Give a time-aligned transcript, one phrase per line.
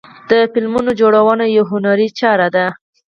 [0.29, 2.65] د فلمونو جوړونه یوه هنري چاره ده.